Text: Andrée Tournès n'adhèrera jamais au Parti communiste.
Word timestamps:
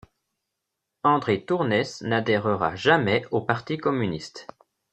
Andrée 1.03 1.45
Tournès 1.45 2.01
n'adhèrera 2.01 2.75
jamais 2.75 3.23
au 3.29 3.39
Parti 3.39 3.77
communiste. 3.77 4.47